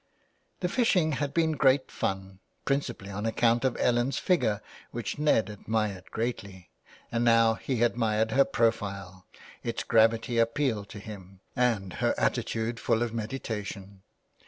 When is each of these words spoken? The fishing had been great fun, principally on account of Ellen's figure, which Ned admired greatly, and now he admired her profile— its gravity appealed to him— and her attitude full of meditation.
The 0.61 0.67
fishing 0.67 1.11
had 1.11 1.31
been 1.31 1.51
great 1.51 1.91
fun, 1.91 2.39
principally 2.65 3.11
on 3.11 3.27
account 3.27 3.63
of 3.63 3.77
Ellen's 3.79 4.17
figure, 4.17 4.59
which 4.89 5.19
Ned 5.19 5.47
admired 5.47 6.09
greatly, 6.09 6.71
and 7.11 7.23
now 7.23 7.53
he 7.53 7.83
admired 7.83 8.31
her 8.31 8.45
profile— 8.45 9.27
its 9.63 9.83
gravity 9.83 10.39
appealed 10.39 10.89
to 10.89 10.97
him— 10.99 11.39
and 11.55 11.93
her 12.01 12.15
attitude 12.17 12.79
full 12.79 13.03
of 13.03 13.13
meditation. 13.13 14.01